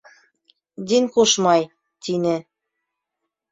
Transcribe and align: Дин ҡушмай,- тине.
Дин 0.91 1.09
ҡушмай,- 1.17 1.69
тине. 2.07 2.35